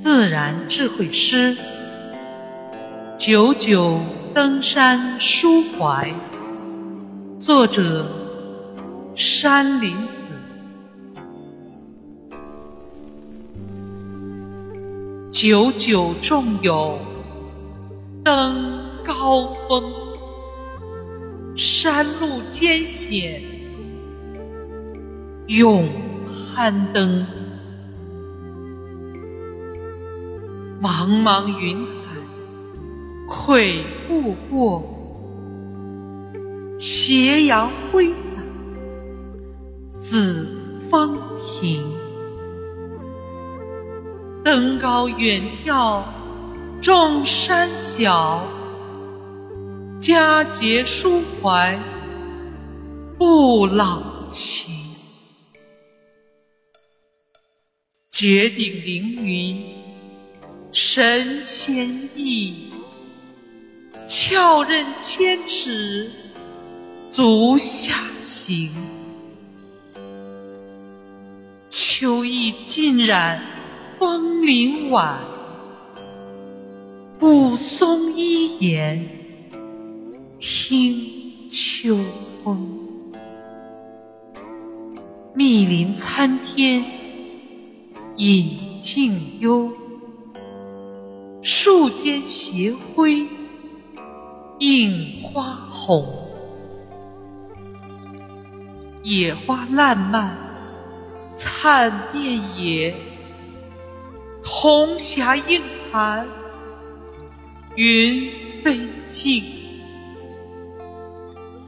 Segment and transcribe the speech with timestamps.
[0.00, 1.56] 自然智慧诗，
[3.16, 3.98] 九九
[4.32, 6.14] 登山抒怀，
[7.36, 8.06] 作者
[9.16, 10.12] 山林子。
[15.32, 16.96] 九九纵有
[18.22, 19.82] 登高峰，
[21.56, 23.42] 山路艰险
[25.48, 25.88] 勇
[26.54, 27.26] 攀登。
[30.80, 32.14] 茫茫云海，
[33.28, 34.80] 愧不过；
[36.78, 38.40] 斜阳挥洒，
[40.00, 40.46] 紫
[40.88, 41.82] 芳平。
[44.44, 46.04] 登高远眺，
[46.80, 48.40] 众山小；
[49.98, 51.76] 佳节抒怀，
[53.18, 54.72] 不老情。
[58.08, 59.77] 绝顶凌云。
[60.80, 62.70] 神仙意，
[64.06, 66.08] 峭刃千尺，
[67.10, 67.94] 足下
[68.24, 68.70] 行。
[71.68, 73.42] 秋意浸染
[73.98, 75.18] 枫林晚，
[77.22, 79.04] 雾凇依檐
[80.38, 81.98] 听秋
[82.44, 82.78] 风。
[85.34, 86.84] 密林参天
[88.16, 89.72] 隐静幽。
[91.50, 93.26] 树间斜晖
[94.58, 96.06] 映花红，
[99.02, 100.36] 野花烂漫
[101.34, 102.94] 灿遍野，
[104.44, 106.28] 铜霞映寒
[107.76, 108.30] 云
[108.62, 109.42] 飞尽。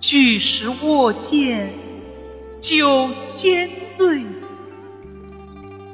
[0.00, 1.70] 巨石握剑
[2.58, 4.24] 酒仙醉，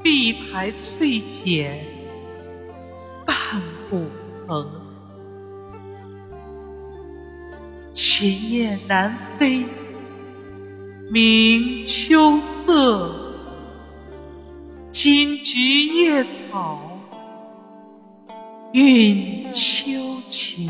[0.05, 1.92] 碧台翠藓。
[4.53, 4.67] 不横，
[7.95, 9.65] 群雁南飞，
[11.11, 13.09] 鸣秋色；
[14.91, 16.79] 金菊叶草，
[18.73, 20.69] 韵秋情。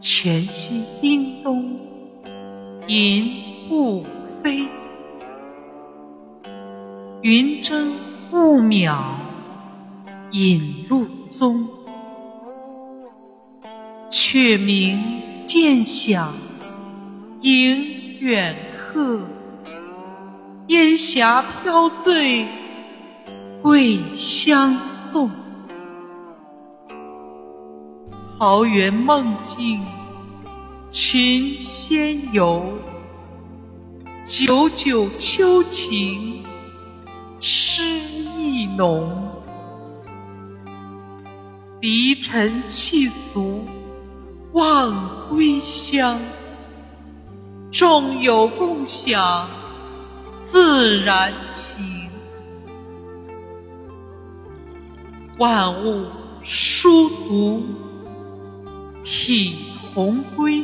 [0.00, 1.80] 泉溪叮咚，
[2.86, 4.04] 银雾
[4.40, 4.68] 飞；
[7.22, 7.92] 云蒸
[8.30, 9.16] 雾渺。
[10.32, 11.68] 引路踪，
[14.08, 16.32] 却鸣渐响
[17.40, 19.26] 迎远客。
[20.68, 22.46] 烟霞飘醉
[23.60, 24.76] 桂香
[25.12, 25.28] 送，
[28.38, 29.80] 桃源梦境
[30.92, 32.64] 群仙游。
[34.24, 36.44] 九九秋情
[37.40, 37.82] 诗
[38.38, 39.29] 意浓。
[41.80, 43.64] 离尘弃俗
[44.52, 46.20] 望归乡，
[47.72, 49.48] 众有共享
[50.42, 51.82] 自然情。
[55.38, 56.04] 万物
[56.42, 57.62] 殊途
[59.02, 59.56] 体
[59.94, 60.62] 同归，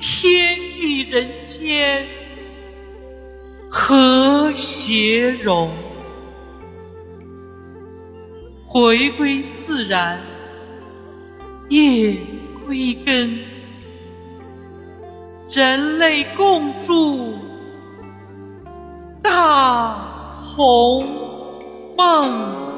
[0.00, 2.04] 天地人间
[3.70, 5.70] 和谐融。
[8.74, 10.18] 回归自然，
[11.68, 12.16] 夜
[12.66, 13.38] 归根，
[15.48, 17.34] 人类共筑
[19.22, 19.96] 大
[20.56, 21.06] 同
[21.96, 22.73] 梦。